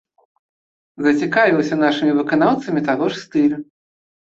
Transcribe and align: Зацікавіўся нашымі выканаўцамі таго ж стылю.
Зацікавіўся 1.07 1.79
нашымі 1.83 2.17
выканаўцамі 2.23 2.85
таго 2.91 3.13
ж 3.13 3.23
стылю. 3.23 3.57